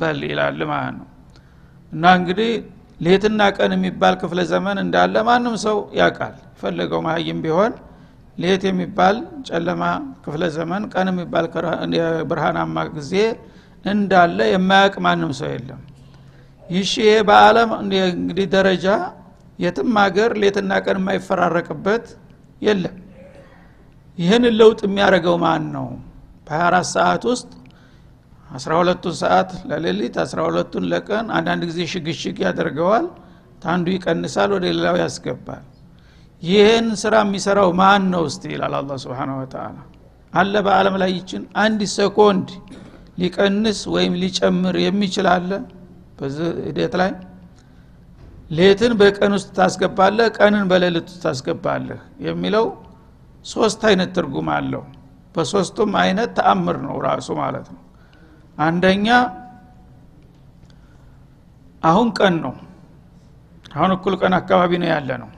በል 0.00 0.20
ይላል 0.30 0.60
ማለት 0.70 0.94
ነው። 0.98 1.06
እና 1.92 2.04
እንግዲህ 2.18 2.50
ሌትና 3.00 3.40
ቀን 3.56 3.72
የሚባል 3.76 4.14
ክፍለ 4.22 4.40
ዘመን 4.52 4.76
እንዳለ 4.84 5.14
ማንም 5.28 5.54
ሰው 5.64 5.76
ያውቃል። 5.98 6.36
ፈለገው 6.60 7.00
ማህይም 7.06 7.38
ቢሆን 7.44 7.72
ሌት 8.38 8.62
የሚባል 8.68 9.16
ጨለማ 9.48 9.82
ክፍለ 10.24 10.42
ዘመን 10.56 10.82
ቀን 10.92 11.06
የሚባል 11.12 11.46
ብርሃናማ 12.30 12.76
ጊዜ 12.96 13.14
እንዳለ 13.84 14.38
የማያውቅ 14.52 14.94
ማንም 15.06 15.32
ሰው 15.40 15.48
የለም። 15.54 15.80
ይሽ 16.66 16.92
ይሄ 17.02 17.12
በአለም 17.28 17.70
እንግዲህ 17.80 18.46
ደረጃ 18.56 18.86
የትም 19.58 19.94
ሀገር 20.00 20.30
ሌትና 20.42 20.72
ቀን 20.84 20.98
የማይፈራረቅበት 21.00 22.04
የለም። 22.62 22.96
ይህንን 24.18 24.54
ለውጥ 24.60 24.80
የሚያደርገው 24.86 25.36
ማን 25.42 25.64
ነው 25.74 25.88
በ24 26.46 26.86
ሰዓት 26.94 27.22
ውስጥ 27.30 27.50
12ቱን 28.56 29.14
ሰዓት 29.22 29.50
ለሌሊት 29.70 30.14
12ቱን 30.24 30.84
ለቀን 30.92 31.26
አንዳንድ 31.38 31.62
ጊዜ 31.70 31.80
ሽግሽግ 31.92 32.36
ያደርገዋል። 32.46 33.06
ታንዱ 33.62 33.86
ይቀንሳል 33.94 34.50
ወደ 34.56 34.64
ሌላው 34.70 34.96
ያስገባል። 35.02 35.64
ይህን 36.42 36.88
ስራ 37.02 37.14
የሚሰራው 37.24 37.70
ማን 37.80 38.02
ነው 38.12 38.22
እስቲ 38.28 38.42
ይላል 38.52 38.74
አላ 38.78 38.96
ስብን 39.04 39.30
ወተላ 39.38 39.76
አለ 40.32 40.54
በአለም 40.66 40.96
ላይ 41.02 41.10
ይችን 41.18 41.42
አንድ 41.62 41.80
ሰኮንድ 41.94 42.48
ሊቀንስ 43.18 43.78
ወይም 43.94 44.12
ሊጨምር 44.22 44.76
የሚችል 44.82 45.26
አለ? 45.32 45.50
በዚህ 46.18 46.48
ሂደት 46.66 46.94
ላይ 47.00 47.10
ሌትን 48.50 48.92
በቀን 49.00 49.32
ውስጥ 49.36 49.48
ታስገባለህ 49.56 50.26
ቀንን 50.38 50.64
በሌሊት 50.70 51.06
ውስጥ 51.10 51.20
ታስገባለህ 51.24 51.98
የሚለው 52.26 52.66
ሶስት 53.44 53.80
አይነት 53.88 54.10
ትርጉም 54.16 54.48
አለው። 54.54 54.82
በሶስቱም 55.34 55.92
አይነት 56.02 56.30
ተአምር 56.38 56.76
ነው 56.84 56.94
ራሱ 57.06 57.28
ማለት 57.40 57.66
ነው። 57.74 57.82
አንደኛ 58.58 59.08
አሁን 61.82 62.08
ቀን 62.18 62.34
ነው። 62.44 62.54
አሁን 63.74 63.90
እኩል 63.96 64.14
ቀን 64.20 64.32
አካባቢ 64.40 64.72
ነው 64.82 64.88
ያለ 64.92 65.10
ነው። 65.22 65.30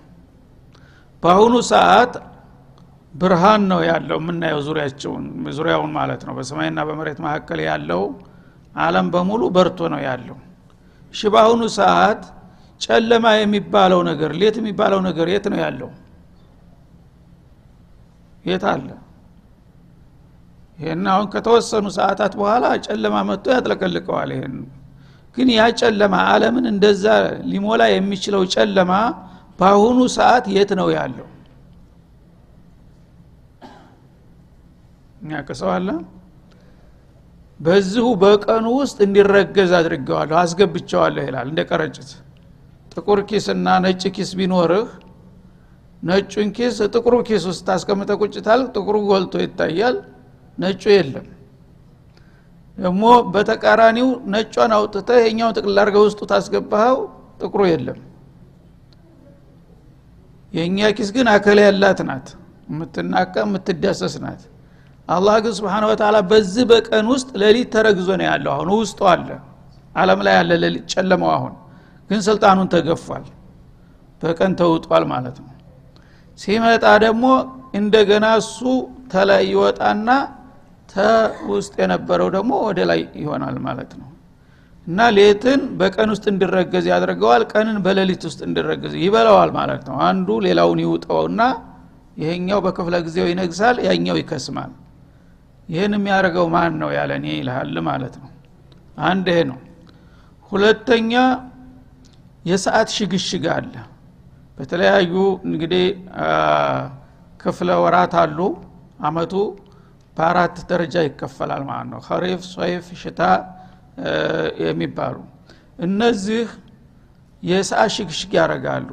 በአሁኑ 1.22 1.54
ሰዓት 1.70 2.12
ብርሃን 3.14 3.62
ነው 3.70 3.80
ያለው 3.90 4.18
የምናየው 4.20 4.60
ዙሪያቸውን 4.66 5.24
ዙሪያውን 5.56 5.90
ማለት 5.98 6.22
ነው። 6.28 6.34
በሰማይና 6.38 6.80
በመሬት 6.88 7.18
መካከል 7.26 7.60
ያለው 7.68 8.02
አለም 8.76 9.06
በሙሉ 9.14 9.42
በርቶ 9.56 9.80
ነው 9.94 10.00
ያለው። 10.08 10.36
እሺ 11.14 11.22
በአሁኑ 11.34 11.62
ሰዓት 11.78 12.22
ጨለማ 12.80 13.26
የሚባለው 13.38 14.00
ነገር 14.10 14.30
ሌት 14.40 14.56
የሚባለው 14.60 15.00
ነገር 15.08 15.26
የት 15.32 15.46
ነው 15.52 15.58
ያለው? 15.64 15.90
የት 18.44 18.64
አለ? 18.72 18.88
ይህን 20.78 21.06
አሁን 21.14 21.26
ከተወሰኑ 21.32 21.86
ሰዓታት 21.98 22.32
በኋላ 22.40 22.66
ጨለማ 22.86 23.16
መጥቶ 23.30 23.46
ያጥለቀልቀዋል 23.56 24.30
ይህን 24.36 24.54
ግን 25.36 25.48
ያ 25.56 25.64
ጨለማ 25.80 26.14
አለምን 26.30 26.64
እንደዛ 26.70 27.04
ሊሞላ 27.50 27.82
የሚችለው 27.92 28.42
ጨለማ 28.54 28.92
በአሁኑ 29.58 29.98
ሰዓት 30.16 30.44
የት 30.54 30.70
ነው 30.80 30.88
ያለው? 30.96 31.26
የሚያቅሰው 35.20 35.70
አለ? 35.76 35.88
በዚሁ 37.60 38.06
በቀኑ 38.22 38.66
ውስጥ 38.78 38.98
እንዲረገዝ 39.06 39.72
አድርገዋለሁ 39.78 40.36
አስገብቸዋለሁ 40.42 41.22
ይላል 41.28 41.46
እንደ 41.50 41.60
ቀረጭት 41.70 42.10
ጥቁር 42.92 43.20
ኪስና 43.28 43.66
ነጭ 43.84 44.02
ኪስ 44.16 44.30
ቢኖርህ 44.38 44.88
ነጩን 46.02 46.48
ኪስ 46.56 46.76
ጥቁሩ 46.94 47.14
ኪስ 47.28 47.42
ውስጥ 47.50 47.62
ታስቀምጠ 47.68 48.10
ቁጭታል 48.22 48.60
ጥቁሩ 48.74 48.96
ጎልቶ 49.08 49.34
ይታያል 49.44 49.96
ነጩ 50.58 50.82
የለም። 50.94 51.26
ደግሞ 52.78 53.02
በተቃራኒው 53.32 54.08
ነጯን 54.34 54.72
አውጥተ 54.76 55.08
የኛውን 55.22 55.54
ጥቅል 55.58 55.78
አድርገህ 55.82 56.02
ውስጡ 56.06 56.20
ታስገባኸው 56.30 56.98
ጥቁሩ 57.40 57.62
የለም። 57.70 57.98
የእኛ 60.52 60.78
ኪስ 60.96 61.10
ግን 61.16 61.26
አከል 61.32 61.58
ያላት 61.64 62.00
ናት 62.08 62.28
የምትናቀ 62.68 63.34
የምትዳሰስ 63.44 64.14
ናት። 64.24 64.42
አላህ 65.08 65.36
ግን 65.44 65.54
ስብሓን 65.58 65.84
ወተላ 65.90 66.16
በዚህ 66.30 66.64
በቀን 66.70 67.06
ውስጥ 67.12 67.28
ሌሊት 67.42 67.68
ተረግዞ 67.74 68.08
ነው 68.20 68.26
ያለው። 68.30 68.50
አሁን 68.56 68.68
ውስጡ 68.76 69.00
አለ 69.12 69.28
አለም 69.94 70.20
ላይ 70.26 70.34
ያለ 70.38 70.52
ሌሊት 70.64 70.84
ጨለመው 70.92 71.30
አሁን 71.36 71.54
ግን 72.10 72.20
ስልጣኑን 72.26 72.68
ተገፏል። 72.72 73.24
በቀን 74.22 74.52
ተውጧል 74.60 75.04
ማለት 75.12 75.36
ነው። 75.42 75.52
ሲመጣ 76.38 76.84
ደግሞ 77.04 77.24
እንደገና 77.74 78.26
እሱ 78.40 78.58
ተላይ 79.12 79.42
ይወጣና 79.52 80.08
ተውስጥ 80.88 81.74
የነበረው 81.82 82.28
ደግሞ 82.36 82.52
ወደ 82.66 82.80
ላይ 82.90 83.00
ይሆናል 83.22 83.56
ማለት 83.66 83.92
ነው። 84.00 84.08
እና 84.86 85.00
ሌትን 85.16 85.60
በቀን 85.80 86.08
ውስጥ 86.14 86.24
እንዲረገዝ 86.32 86.84
ያደርገዋል 86.92 87.42
ቀንን 87.52 87.76
በሌሊት 87.84 88.22
ውስጥ 88.28 88.40
እንዲረገዝ 88.46 88.94
ይበላዋል 89.02 89.50
ማለት 89.58 89.82
ነው። 89.88 89.96
አንዱ 90.08 90.38
ሌላውን 90.46 90.80
ይውጠውና 90.84 91.40
ይሄኛው 92.16 92.60
በክፍለ 92.64 92.96
ጊዜው 93.06 93.26
ይነግሳል 93.30 93.76
ያኛው 93.86 94.16
ይከስማል። 94.20 94.72
ይህን 95.68 95.92
የሚያደርገው 95.96 96.46
ማን 96.54 96.72
ነው 96.82 96.90
ያለ 96.96 97.10
እኔ 97.20 97.26
ይልሃል 97.36 97.76
ማለት 97.88 98.14
ነው። 98.22 98.30
አንድ 99.04 99.26
ይሄ 99.32 99.40
ነው። 99.50 99.58
ሁለተኛ 100.52 101.12
የሰዓት 102.44 102.88
ሽግሽግ 102.96 103.44
አለ። 103.54 103.72
በተለያዩ 104.58 105.12
እንግዲህ 105.48 105.84
ክፍለ 107.40 107.70
ወራት 107.84 108.14
አሉ። 108.22 108.38
አመቱ 109.00 109.34
በአራት 110.16 110.56
ደረጃ 110.70 110.94
ይከፈላል 111.06 111.62
ማለት 111.68 111.88
ነው። 111.92 112.00
ከሪፍ 112.06 112.40
ሶይፍ 112.54 112.86
ሽታ 113.02 113.20
የሚባሉ 114.64 115.16
እነዚህ 115.78 116.46
የሰዓት 117.42 117.90
ሽግሽግ 117.96 118.32
ያደርጋሉ። 118.38 118.88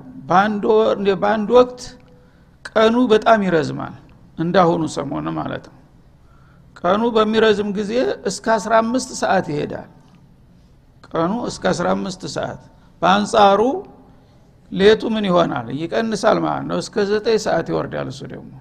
በአንድ 1.21 1.49
ወቅት 1.57 1.81
ቀኑ 2.65 2.95
በጣም 3.13 3.39
ይረዝማል 3.47 3.95
እንዳሁኑ 4.37 4.83
ሰሞን 4.95 5.27
ማለት 5.39 5.65
ነው። 5.67 5.75
ቀኑ 6.81 7.03
በሚረዝም 7.15 7.69
ጊዜ 7.77 7.91
እስከ 8.29 8.45
15 8.57 9.13
ሰዓት 9.21 9.45
ይሄዳል። 9.53 9.89
ቀኑ 11.07 11.31
እስከ 11.49 11.63
15 11.73 12.25
ሰዓት 12.35 12.61
በአንጻሩ 13.01 13.59
ሌቱ 14.71 15.01
ምን 15.15 15.25
ይሆናል? 15.29 15.67
ይቀንሳል 15.81 16.37
ማለት 16.45 16.65
ነው። 16.69 16.77
እስከ 16.83 16.95
9 17.09 17.37
ሰዓት 17.45 17.65
ይወርዳል 17.71 18.07
እሱ 18.13 18.21
ደግሞ። 18.33 18.51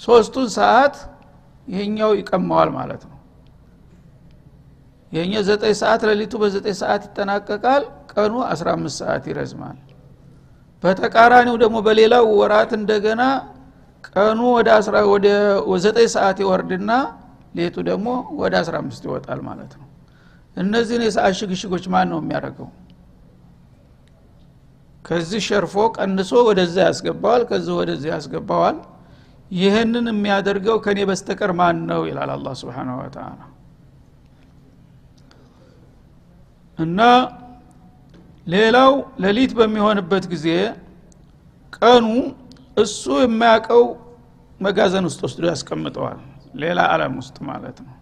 ሶስቱን 0.00 0.48
ሰዓት 0.58 0.96
ይሄኛው 1.68 2.10
ይቀማዋል 2.20 2.70
ማለት 2.78 3.02
ነው። 3.04 3.16
ይሄኛው 5.12 5.42
ዘጠኝ 5.48 5.74
ሰዓት 5.82 6.00
ሌሊቱ 6.10 6.32
በዘጠኝ 6.42 6.74
ሰዓት 6.82 7.02
ይጠናቀቃል 7.08 7.82
ቀኑ 8.12 8.34
15 8.48 8.96
ሰዓት 9.00 9.22
ይረዝማል። 9.30 9.78
በተቃራኒው 10.82 11.56
ደግሞ 11.62 11.76
በሌላው 11.86 12.26
ወራት 12.40 12.70
እንደገና 12.80 13.22
ቀኑ 14.08 14.40
ወደ 15.12 15.26
ዘጠኝ 15.84 16.08
ሰዓት 16.16 16.38
ይወርድና 16.44 16.90
ሌቱ 17.54 17.76
ደግሞ 17.90 18.08
ወደ 18.40 18.54
15 18.62 19.06
ይወጣል 19.08 19.40
ማለት 19.48 19.72
ነው 19.80 19.87
እነዚህን 20.58 21.02
የሰዓት 21.06 21.34
ሽግሽጎች 21.40 21.84
ማን 21.92 22.06
ነው 22.12 22.18
የሚያደርገው? 22.22 22.68
ከዚህ 25.04 25.40
ሸርፎ 25.48 25.74
ቀንሶ 25.96 26.30
ወደዛ 26.48 26.76
ያስገባዋል 26.88 27.42
ከዚህ 27.50 27.74
ወደዚህ 27.80 28.08
ያስገባዋል። 28.14 28.78
ይህንን 29.50 30.06
የሚያደርገው 30.12 30.76
ከኔ 30.84 30.98
በስተቀር 31.10 31.52
ማን 31.60 31.78
ነው? 31.90 32.00
ይላል 32.10 32.30
አላ 32.34 32.48
ስብን 32.60 32.90
ወተላ 32.98 33.38
እና 36.78 37.00
ሌላው 38.46 38.92
ሌሊት 39.24 39.52
በሚሆንበት 39.58 40.24
ጊዜ 40.32 40.46
ቀኑ 41.78 42.06
እሱ 42.82 43.02
የማያውቀው 43.22 43.82
መጋዘን 44.60 45.06
ውስጥ 45.08 45.20
ወስዶ 45.26 45.42
ያስቀምጠዋል 45.50 46.20
ሌላ 46.62 46.78
አለም 46.92 47.14
ውስጥ 47.20 47.36
ማለት 47.48 47.78
ነው 47.86 47.94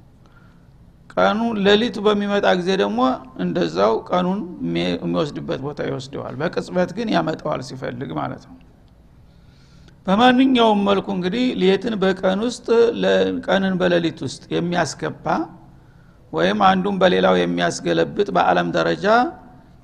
ቀኑ 1.17 1.39
ሌሊቱ 1.67 1.97
በሚመጣ 2.07 2.47
ጊዜ 2.59 2.71
ደግሞ 2.81 3.01
እንደዛው 3.43 3.93
ቀኑን 4.09 4.41
የሚወስድበት 4.79 5.61
ቦታ 5.67 5.81
ይወስደዋል። 5.89 6.35
በቅጽበት 6.41 6.91
ግን 6.97 7.09
ያመጣዋል 7.15 7.61
ሲፈልግ 7.69 8.11
ማለት 8.19 8.43
ነው። 8.49 8.57
በማንኛውም 10.07 10.81
መልኩ 10.89 11.07
እንግዲህ 11.17 11.45
ሌትን 11.63 11.95
በቀን 12.03 12.41
ውስጥ 12.47 12.67
ቀንን 13.47 13.73
በሌሊት 13.81 14.19
ውስጥ 14.27 14.45
የሚያስገባ 14.57 15.27
ወይም 16.33 16.61
አንዱን 16.69 16.97
በሌላው 17.01 17.35
የሚያስገለብጥ 17.41 18.29
በአለም 18.37 18.69
ደረጃ 18.77 19.07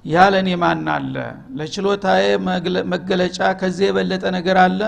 ያለኔ 0.05 0.49
ማን 0.62 0.87
አለ? 0.95 1.16
ለችሎታዬ 1.59 2.25
መገለጫ 2.92 3.40
ከዚህ 3.61 3.85
የበለጠ 3.88 4.25
ነገር 4.37 4.57
አለ 4.64 4.81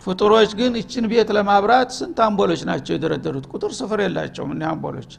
ፍጡሮች 0.00 0.50
ግን 0.58 0.72
እችን 0.80 1.04
ቤት 1.10 1.30
ለማብራት 1.36 1.90
ስንት 1.96 2.18
አምቦሎች 2.26 2.60
ናቸው 2.68 2.92
የደረደሩት? 2.94 3.44
ቁጥር 3.52 3.72
ስፍር 3.78 3.98
የላቸውም 4.04 4.50
እኒ 4.54 4.62
አምቦሎች። 4.70 5.12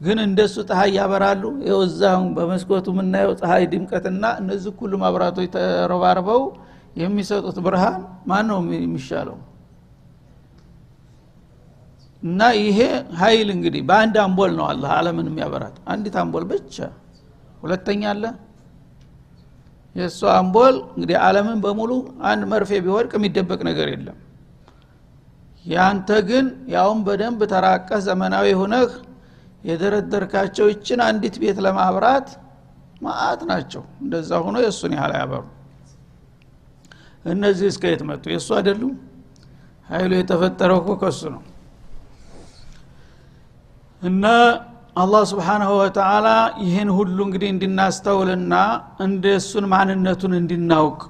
ግን 0.00 0.18
እንደሱ 0.22 0.54
ፀሐይ 0.68 0.90
ያበራሉ። 0.98 1.42
የወዛሁን 1.68 2.28
በመስኮቱ 2.36 2.86
የምናየው 2.94 3.32
ፀሐይ 3.40 3.64
ድምቀትና 3.72 4.24
እነዚህ 4.40 4.72
ሁሉ 4.80 4.92
መብራቶች 5.04 5.48
ተረባርበው 5.56 6.42
የሚሰጡት 6.96 7.58
ብርሃን 7.66 8.00
ማን 8.30 8.46
ነው 8.50 8.58
የሚሻለው? 8.78 9.36
እና 12.22 12.40
ይሄ 12.60 12.78
ሀይል 13.20 13.48
እንግዲህ 13.54 13.82
በአንድ 13.88 14.16
አምቦል 14.24 14.52
ነው 14.58 14.66
አላህ 14.72 14.90
አለምን 14.98 15.28
የሚያበራት። 15.30 15.76
አንዲት 15.92 16.16
አምቦል 16.22 16.44
ብቻ። 16.52 16.76
ሁለተኛ 17.62 18.02
አለ 18.12 18.24
የእሱ 19.94 20.20
አምቦል 20.34 20.76
እንግዲህ 20.92 21.16
አለምን 21.24 21.58
በሙሉ 21.64 21.90
አንድ 22.24 22.42
መርፌ 22.52 22.70
ቢወድቅ 22.84 23.12
የሚደበቅ 23.18 23.60
ነገር 23.68 23.88
የለም። 23.92 24.18
ያንተ 25.64 26.10
ግን 26.28 26.46
ያውም 26.68 27.00
በደንብ 27.06 27.40
ተራቀህ 27.52 28.00
ዘመናዊ 28.06 28.46
ሁነህ 28.60 28.92
የደረደርካቸው 29.64 30.66
ይችን 30.72 31.00
አንዲት 31.06 31.36
ቤት 31.42 31.58
ለማብራት 31.66 32.28
ማአት 33.02 33.40
ናቸው። 33.50 33.82
እንደዛ 34.02 34.30
ሆኖ 34.44 34.56
የእሱን 34.64 34.92
ያህል 34.96 35.12
ያበሩ 35.18 35.42
እነዚህ 37.24 37.66
እስከ 37.72 37.84
የት 37.90 38.02
መጡ? 38.08 38.24
የእሱ 38.32 38.48
አይደሉም? 38.58 38.94
ሀይሉ 39.88 40.12
የተፈጠረው 40.18 40.80
ከሱ 41.00 41.20
ነው። 41.34 41.42
እና 44.02 44.24
አላህ 44.96 45.22
ስብሓናሁ 45.30 45.70
ወተላ 45.78 46.26
ይህን 46.64 46.88
ሁሉ 46.96 47.18
እንግዲህ 47.26 47.48
እንድናስተውልና 47.52 48.54
እንደ 49.04 49.24
እሱን 49.38 49.64
ማንነቱን 49.72 50.34
እንድናውቅ 50.40 51.00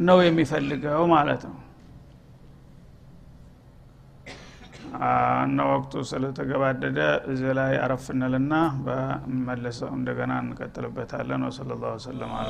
ነው 0.00 0.18
የሚፈልገው 0.24 1.02
ማለት 1.12 1.42
ነው። 1.48 1.58
እና 5.44 5.60
ወቅቱ 5.70 6.02
ስለተገባደደ 6.10 6.98
እዚህ 7.32 7.52
ላይ 7.58 7.72
አረፍንልና 7.84 8.54
በመለሰው 8.86 9.90
እንደገና 9.98 10.32
እንቀጥልበታለን። 10.44 11.44
ወሰለ 11.48 11.70
ላሁ 11.82 11.96
ሰለም 12.06 12.32
አለ 12.38 12.48